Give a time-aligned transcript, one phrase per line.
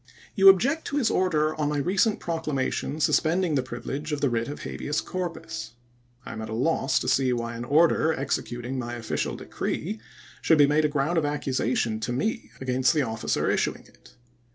[0.33, 4.31] You object to his order on my recent procla mation suspending the privilege of the
[4.31, 5.73] writ of habeas corpus.
[6.25, 9.99] I am at a loss to see why an order executing my official decree
[10.41, 14.15] should be made a ground of accusation to me against the officer issu ing it.